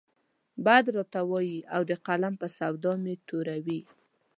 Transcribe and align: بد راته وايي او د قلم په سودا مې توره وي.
بد 0.65 0.85
راته 0.95 1.21
وايي 1.31 1.59
او 1.75 1.81
د 1.89 1.91
قلم 2.07 2.33
په 2.41 2.47
سودا 2.57 2.93
مې 3.03 3.15
توره 3.27 3.57
وي. 3.65 3.81